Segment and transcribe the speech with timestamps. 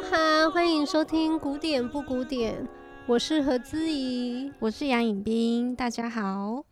[0.00, 2.66] 哈喽，欢迎收听古典不古典，
[3.06, 6.64] 我是何姿怡，我是杨颖冰，大家好。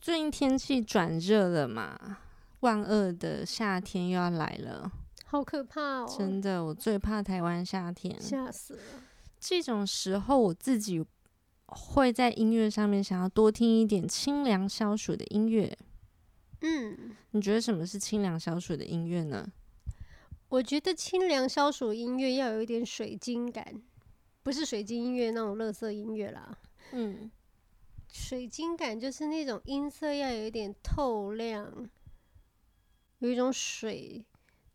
[0.00, 2.18] 最近天气转热了嘛，
[2.60, 4.90] 万恶的夏天又要来了，
[5.26, 6.16] 好可怕哦！
[6.18, 8.80] 真的，我最怕台湾夏天，吓死了。
[9.38, 11.04] 这种时候，我自己
[11.66, 15.76] 会在音乐上面想要多听一点清凉消暑的音乐。
[16.62, 19.46] 嗯，你觉得什么是清凉消暑的音乐呢？
[20.48, 23.82] 我觉得清凉消暑音乐要有一点水晶感，
[24.42, 26.56] 不是水晶音乐那种乐色音乐啦。
[26.92, 27.30] 嗯，
[28.08, 31.88] 水晶感就是那种音色要有一点透亮，
[33.18, 34.24] 有一种水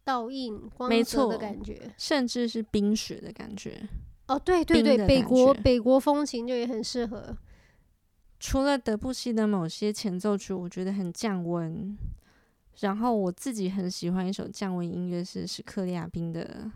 [0.03, 3.87] 倒映光泽的感觉，甚至是冰雪的感觉。
[4.27, 7.37] 哦，对对对，北国北国风情就也很适合。
[8.39, 11.97] 除了德布西的某些前奏曲，我觉得很降温。
[12.79, 16.71] 然后我自己很喜欢一首降温音乐，是史克利亚宾的，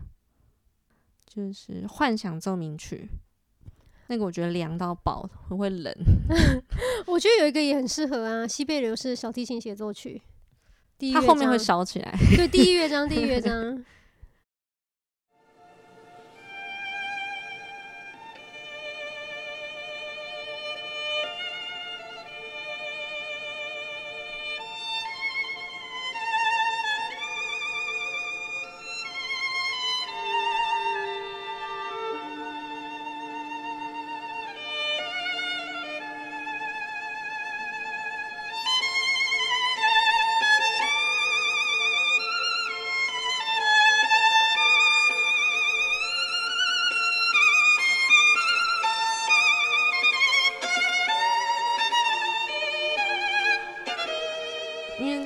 [1.26, 3.08] 就是《幻想奏鸣曲》。
[4.08, 5.92] 那个我觉得凉到爆，很会冷。
[7.06, 10.22] 我觉得有一个也很适合啊，西贝流士小提琴协奏曲。
[11.12, 12.16] 它后面会烧起来。
[12.36, 13.84] 对，第一乐章，第一乐章。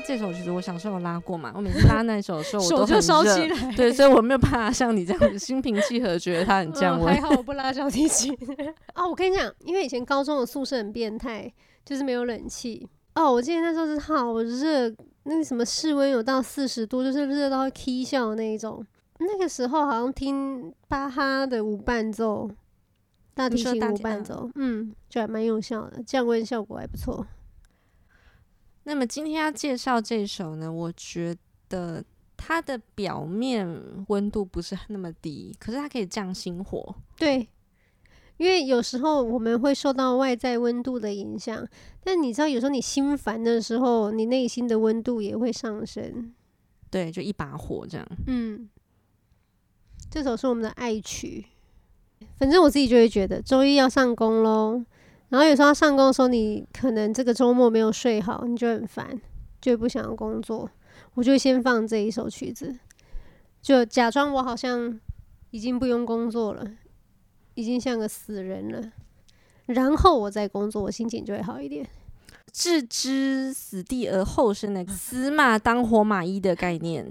[0.05, 7.15] 这首其实我小时候有拉过嘛， 我每次拉那首的时候我都很烧起来，对，所以我没有办法像你这样子心平气和，觉得它很降温。
[7.15, 8.37] 还好我不拉小提琴。
[8.95, 11.53] 哦，我跟你讲，因为以前高中的宿舍很变态，
[11.85, 12.89] 就是没有冷气。
[13.15, 14.93] 哦，我记得那时候是好热，
[15.25, 18.85] 那个什么室温有到四十度，就是热到会起笑那一种。
[19.19, 22.51] 那个时候好像听巴哈的无伴奏，
[23.35, 27.27] 大提琴无伴奏，嗯，就还蛮有效的，降温效果还不错。
[28.85, 31.37] 那么今天要介绍这首呢，我觉
[31.69, 32.03] 得
[32.37, 33.69] 它的表面
[34.09, 36.95] 温度不是那么低，可是它可以降心火。
[37.17, 37.47] 对，
[38.39, 41.67] 因为有时候我们会受到外在温度的影响，
[42.03, 46.33] 但你知道，有时候你心烦的时候，你内心的温度也会上升。
[46.91, 48.09] 对，就一把火这样。
[48.27, 48.69] 嗯，
[50.11, 51.45] 这首是我们的爱曲。
[52.37, 54.83] 反正我自己就会觉得，周一要上工喽。
[55.31, 59.21] 然后有时候要上工的时候，你可能这个周末没有睡好，你就很烦，
[59.61, 60.69] 就不想要工作。
[61.15, 62.77] 我就会先放这一首曲子，
[63.63, 65.01] 就假装我好像
[65.51, 66.65] 已经不用工作了，
[67.55, 68.93] 已经像个死人了。
[69.67, 71.89] 然后我再工作，我心情就会好一点。
[72.53, 77.09] 置之死地而后生的 死马当活马医的概念。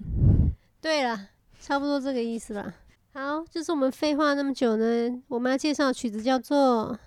[0.81, 1.29] 对了，
[1.61, 2.75] 差不多这个意思了。
[3.13, 6.99] 好，就是我们废话那么久呢，我们要介绍的曲子叫做。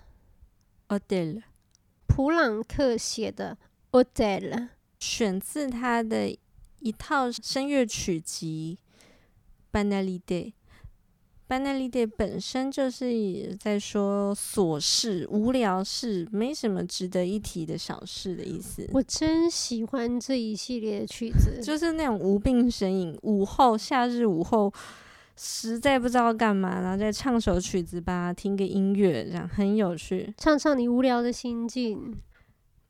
[2.07, 3.57] 普朗克写的
[4.03, 4.51] 《Adele》，
[4.99, 6.29] 选自他的
[6.79, 8.77] 一套声乐曲集
[9.75, 10.25] 《Banalité》。
[11.47, 18.89] 《Banalité》本身就是在说琐事、无聊事，没什么值得一提的小事的意思。
[18.93, 24.73] 我真喜欢这一系列的曲子，就是那种无病呻吟，午后、夏日午后。
[25.35, 30.33] 实在不知道干嘛，然后再唱首曲子吧，听个音乐，这样很有趣。
[30.37, 32.15] 唱唱你无聊的心境。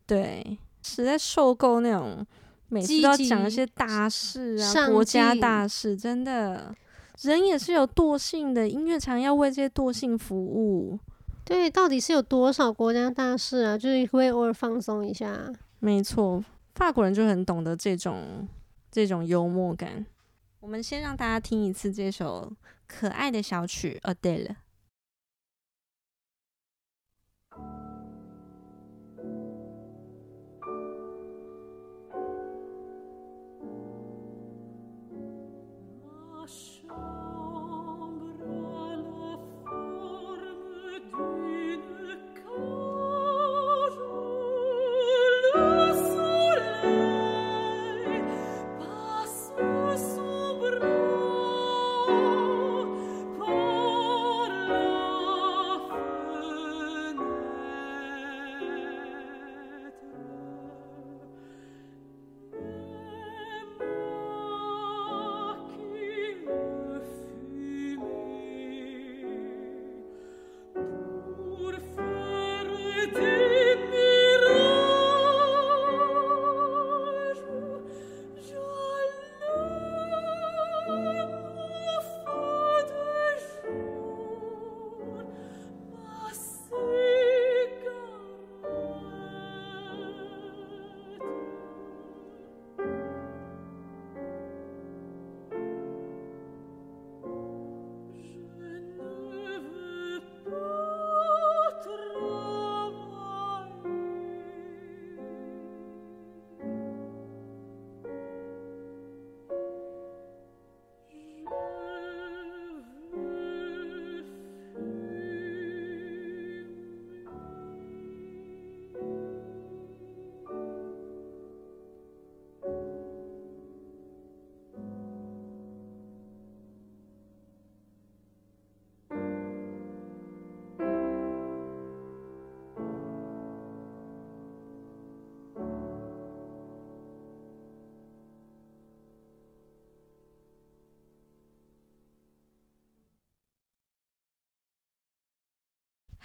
[0.06, 2.26] 对，实在受够那种
[2.68, 6.76] 每次都要讲一些大事啊，国家大事，真的。
[7.22, 11.00] 人也是有惰性的，音乐常要为这些惰性服务。
[11.46, 13.78] 对，到底是有多少国家大事啊？
[13.78, 15.52] 就是会偶尔放松一下。
[15.80, 16.44] 没错，
[16.76, 18.48] 法国人就很懂得这种
[18.92, 20.06] 这种幽默感。
[20.64, 22.50] 我们先让大家听一次这首
[22.88, 24.50] 可爱的小曲《哦，对了》。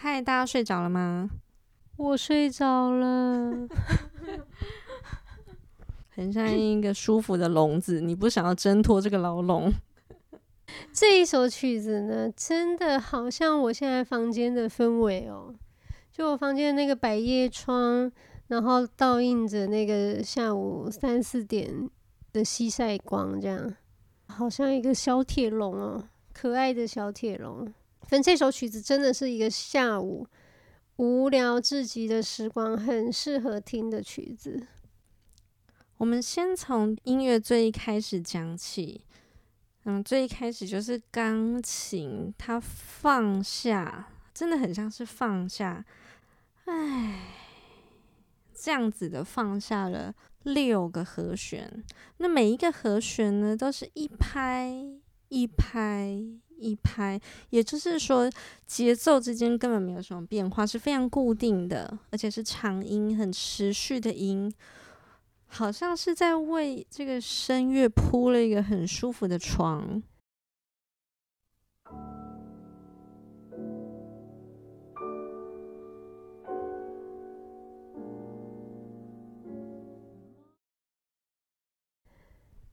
[0.00, 1.28] 嗨，大家睡着了吗？
[1.96, 3.66] 我睡着了，
[6.14, 9.74] 很像一个舒服的笼子，你不想要挣脱这个牢笼。
[10.94, 15.52] 这一首曲子呢，真的好像我现在房间的氛围哦，
[16.12, 18.08] 就我房间的那个百叶窗，
[18.46, 21.90] 然后倒映着那个下午三四点
[22.32, 23.74] 的西晒光，这样，
[24.28, 27.74] 好像一个小铁笼哦，可爱的小铁笼。
[28.08, 30.26] 但这首曲子真的是一个下午
[30.96, 34.66] 无聊至极的时光，很适合听的曲子。
[35.98, 39.02] 我们先从音乐最一开始讲起，
[39.84, 45.84] 嗯，最一开始就是钢琴，它放下，真的很像是放下，
[46.66, 47.20] 哎，
[48.54, 51.84] 这样子的放下了六个和弦。
[52.18, 54.72] 那每一个和弦呢，都是一拍
[55.28, 56.22] 一拍。
[56.58, 57.20] 一拍，
[57.50, 58.30] 也就是说，
[58.66, 64.52] 节奏之间根本没有什么变化，是非常固定的，而且是长音，很持续的音，
[65.46, 70.02] 好像是在为这个声乐铺了一个很舒服的床。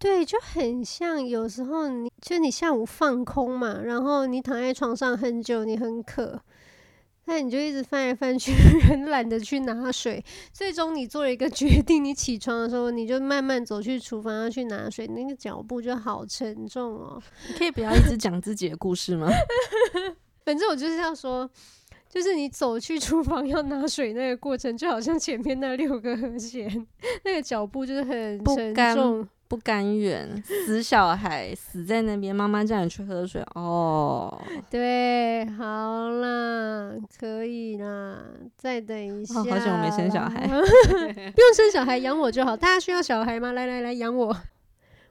[0.06, 6.40] 对，就很像有时候你，就你下午放空嘛，然后你躺在床上很久，你很渴，
[7.26, 8.52] 那你就一直翻来翻去，
[8.88, 10.24] 很懒得去拿水。
[10.54, 17.20] 最终你做了一个 决定，你起床的时候，你就慢慢走去厨房要去拿水，那个脚步就好沉重哦。
[17.48, 19.28] 你可以不要一直讲自己的故事吗？
[20.46, 21.50] 反正我就是要说，
[22.08, 26.86] 就是你走去厨房要拿水那个过程，就好像前面那六个和弦，
[27.24, 29.28] 那个脚步就是很沉重。
[29.48, 34.42] 不甘愿，死小孩死在那边，妈妈叫你去喝水哦。
[34.70, 38.24] 对，好啦，可以啦，
[38.58, 39.40] 再等一下。
[39.40, 42.58] 哦，好久没生小孩 不用生小孩，养我就好。
[42.58, 43.52] 大家需要小孩吗？
[43.52, 44.36] 来来来，养我。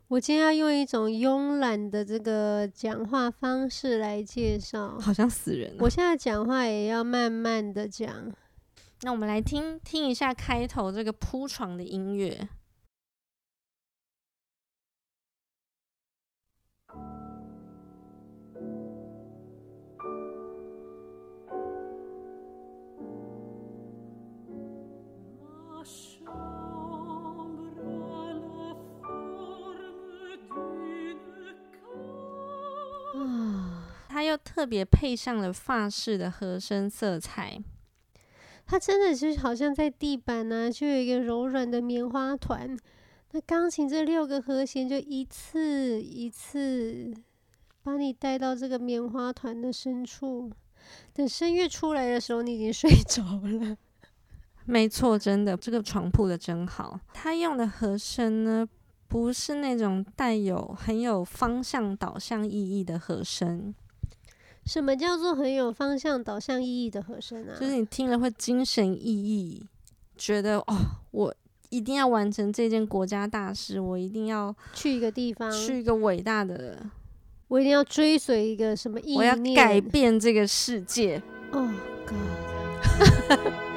[0.09, 5.75] 我今天要用一种慵懒的这个讲话方式来介绍，好像死人。
[5.79, 8.11] 我现在讲话也要慢慢的讲。
[9.03, 12.49] 那我们来听听一下开头这个铺床的音乐。
[34.25, 37.63] 又特别配上了发饰的和声色彩，
[38.67, 42.77] 它真的是好像在地板呢、啊，就有一个柔软的棉花团。
[43.33, 47.13] 那钢琴这六个和弦就一次一次
[47.83, 50.51] 把你带到这个棉花团的深处。
[51.13, 53.77] 等声乐出来的时候，你已经睡着了。
[54.67, 56.99] 没错，真的，这个床铺的真好。
[57.13, 58.67] 它用的和声呢，
[59.09, 63.75] 不是那种带有很有方向导向意义的和声。
[64.65, 67.57] 什么叫做很有方向导向意义的和声啊？
[67.61, 69.63] 就是你听了会精神奕奕，
[70.17, 70.77] 觉得哦，
[71.11, 71.35] 我
[71.71, 76.79] 一定要完成这件国家大事，我一定要去一个地方，去一个伟大的，
[77.49, 81.23] 我一定要追随一个什么意念，我要改变这个世界。
[81.53, 81.69] Oh
[82.07, 83.39] God！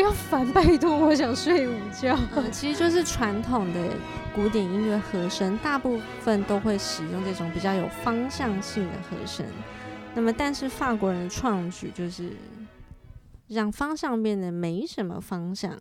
[0.00, 2.18] 不要烦，拜托，我想睡午觉。
[2.34, 3.78] 嗯， 其实就是传统的
[4.34, 9.44] 古典音乐和声，大部分都会使用这种比较有方向性的和声。
[10.14, 12.32] 那么，但是法国人的创举就是
[13.48, 15.78] 让方向变得没什么方向。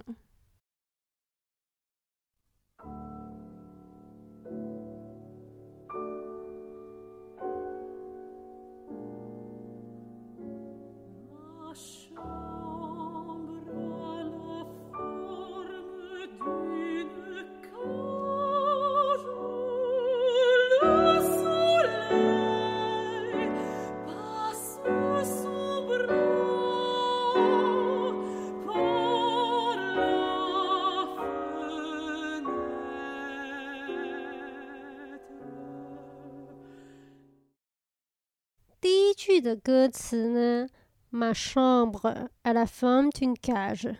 [39.39, 40.67] 的歌词呢
[41.11, 43.95] ？Ma chambre est la forme d'une cage。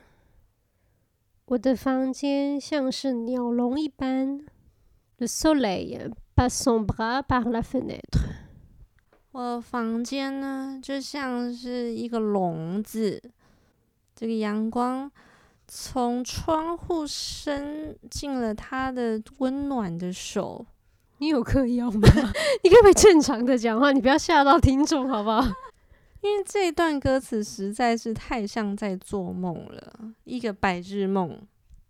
[1.46, 4.46] 我的房间像是鸟笼一般。
[5.18, 8.48] Le soleil passe son bras par la fenêtre。
[9.32, 13.22] 我的房间呢，就像是一个笼子，
[14.16, 15.12] 这个阳光
[15.68, 20.66] 从窗户伸进了他的温暖的手。
[21.20, 22.02] 你有嗑药吗？
[22.64, 23.92] 你可不可以正常的讲话？
[23.92, 25.42] 你不要吓到听众，好不好？
[26.22, 31.42] 因为这段歌词实在是太像在做梦了，一个白日梦。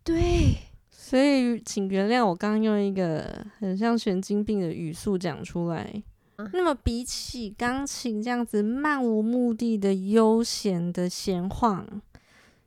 [0.04, 0.56] 对，
[0.90, 6.04] 所以请原谅我刚刚用一个很像神经病的语速讲出来。
[6.36, 11.86] 啊、那么比起钢琴这样子漫无目的的悠闲的闲晃，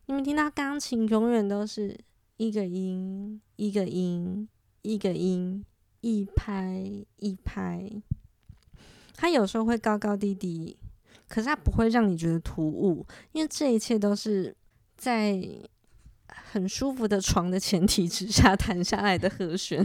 [0.06, 1.98] 你们听到钢琴永远都是
[2.36, 4.48] 一个音，一个音，
[4.82, 5.64] 一个音。
[6.02, 6.84] 一拍
[7.16, 7.90] 一拍，
[9.16, 10.76] 它有时候会高高低低，
[11.28, 14.54] 可是它不会让你觉得突兀，因为这一切都是
[14.96, 15.40] 在
[16.26, 19.84] 很舒服的床的前提之下弹下来的和弦。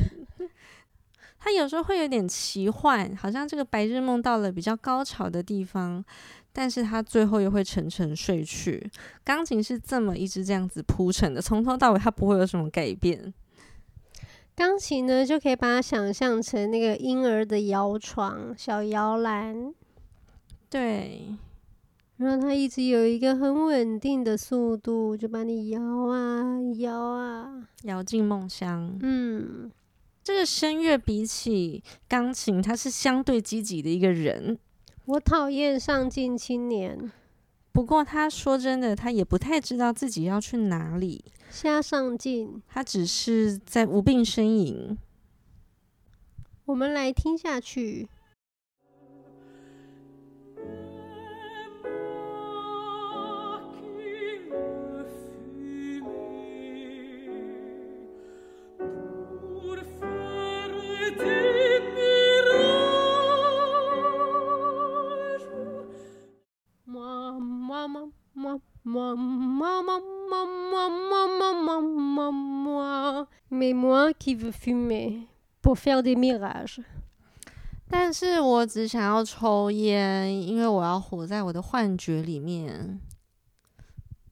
[1.40, 6.04] 它有时候会有点奇幻，好像这个白日梦到了比较高潮的地方，
[6.52, 8.90] 但是它最后又会沉沉睡去。
[9.24, 13.32] 钢琴是这么一直这样子铺陈的，从头到尾它不会有什么改变。
[14.58, 19.72] 钢琴呢，就可以把它想象成那个婴儿的摇床、小摇篮，
[20.68, 21.28] 对，
[22.16, 26.44] 然后它一直有一个很稳定的速度，就把你摇啊
[26.80, 28.98] 摇啊，摇进梦乡。
[29.04, 29.72] 嗯，
[30.24, 34.58] 这个声乐比起钢琴，它是相对积极的一个人。
[35.06, 37.12] 我讨厌上进青年。
[37.72, 42.62] 不过他说真的，他也不太知道自己要去哪里，瞎上镜。
[42.68, 44.98] 他只是在无病呻吟。
[46.66, 48.10] 我们来听下去。
[77.90, 83.00] 但是我只想要抽烟，因为我要活在我的幻觉里面。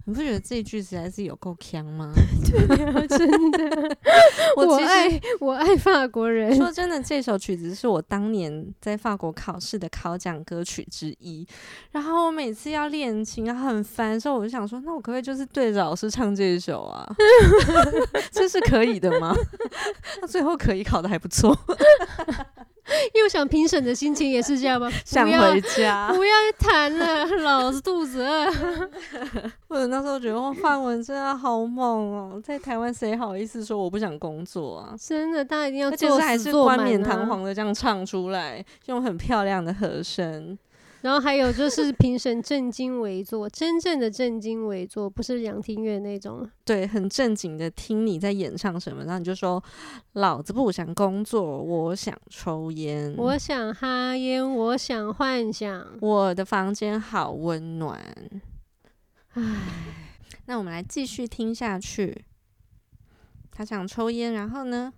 [0.08, 2.14] 你不觉得这句实在是有够强吗？
[2.46, 3.98] 对啊，真的。
[4.56, 6.56] 我，我爱我爱法国人。
[6.56, 11.46] 说真的，这首曲子是我当年在法国考试的考奖歌曲之一。
[11.92, 17.04] 然后我每次要练琴啊，很烦，所以我就想说，那我可不可以就是对着老师唱这一首啊？
[18.32, 19.36] 这是可以的吗？
[20.22, 21.58] 那最后可以考的还不错。
[23.14, 28.52] 因为我想评审的心情也是这样吗， 想回家， 不要谈了， 老子肚子饿。
[29.68, 34.96] 或者那时候觉得范文真的好猛哦，在台湾谁好意思说我不想工作啊？
[35.00, 40.58] 真的，大家一定要做，就是还是冠冕堂皇的这样唱出来，用很漂亮的和声。
[41.06, 46.50] 然后还有就是评审正襟危坐，真正的正襟危坐，不是两厅院那种。
[46.64, 49.64] 对，很正经的听你在演唱什么，然后你就说
[50.14, 58.02] ：“老子不想工作，我想抽烟，我想哈烟，我想幻想，我的房间好温暖。”
[59.34, 59.44] 唉，
[60.48, 62.26] 那我们来继续听下去。
[63.52, 64.92] 他想抽烟，然后呢？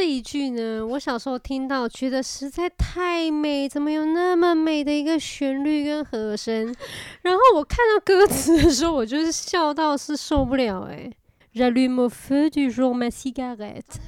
[0.00, 6.74] 这一句呢，我小时候听到，觉得实在太美，怎么有那么美的一个旋律跟和声？
[7.20, 11.12] 然后我看到歌词的时候，我就是笑到是受不了哎。
[11.52, 13.98] J'allume au feu du jour ma cigarette。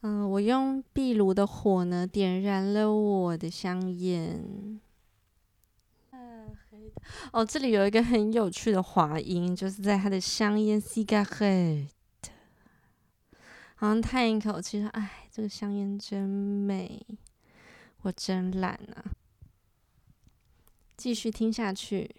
[0.00, 4.80] 嗯，我用壁炉的火呢，点燃了我的香烟。
[7.34, 11.88] 哦，这里有一个很有趣的滑音，就是在他的香烟 cigarette。
[13.80, 17.06] 好像叹一口气说：“哎，这个香烟真美，
[18.02, 19.12] 我真懒啊。”
[20.98, 22.16] 继续听下去。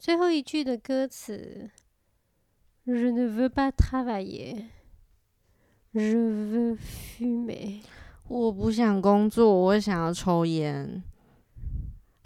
[0.00, 1.68] 最后一句的歌词
[2.86, 4.64] ：“Je ne veux pas travailler,
[5.92, 7.82] je veux fumer。”
[8.26, 11.02] 我不想工作，我想要抽烟。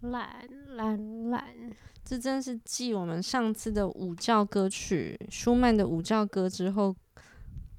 [0.02, 1.44] 懒懒懒，
[2.04, 6.94] 这真是继我们上次的午觉歌曲舒曼的午觉歌之后，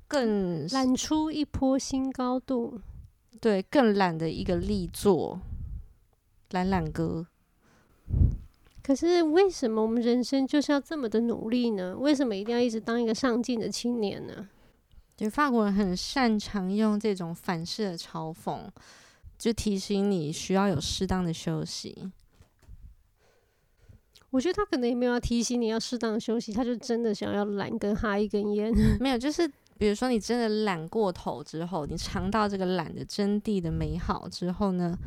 [0.10, 2.82] 更懒出一波新高度。
[3.40, 5.40] 对，更懒的一个力作，
[6.50, 7.28] 懒懒歌。
[8.86, 11.98] 可是为什么我们人生就是要这么的努力呢？
[11.98, 14.48] 为什么一定要一直当一个上进的青年呢？
[15.18, 18.60] 就法国人很擅长用这种反式的嘲讽，
[19.40, 22.12] 就提醒你需要有适当的休息。
[24.30, 28.72] 我觉得他可能也没有要提醒你要适当的休息，他就真的想要懒跟哈一根烟。
[29.00, 34.98] 没有，就是比如说你真的懒过头之后，你尝到这个懒的真谛的美好之后呢？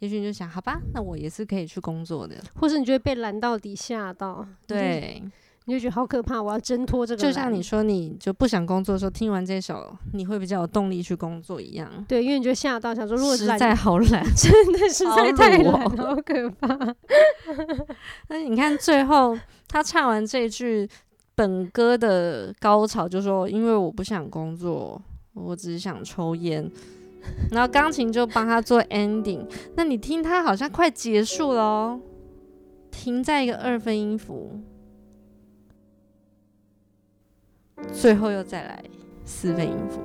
[0.00, 5.22] 也许你就想，好吧，那我也是可以去工作的，或是你就会被懒到底吓到，对，
[5.66, 7.20] 你就觉得好可怕，我要挣脱这个。
[7.20, 12.02] 就像你说，你就不想工作的时候，听完这首，你会比较有动力去工作一样。
[12.08, 16.94] 对，因为你就吓到，想说如果实在好懒， 真的实在太懒，好可怕。
[18.28, 20.88] 那你看最后他唱完这句
[21.40, 25.00] 本歌的高潮，就说：“因为我不想工作，
[25.32, 26.70] 我只是想抽烟。”
[27.50, 32.00] 然后钢琴就帮他做 ending，那你听他好像快结束了哦，
[32.90, 34.60] 停在一个二分音符，
[37.90, 38.84] 最后又再来
[39.24, 40.02] 四分音符。